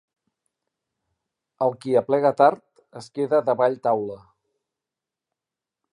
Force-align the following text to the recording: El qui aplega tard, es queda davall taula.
El 1.65 1.75
qui 1.83 1.93
aplega 2.01 2.33
tard, 2.41 2.63
es 3.03 3.11
queda 3.19 3.45
davall 3.51 3.81
taula. 3.89 4.19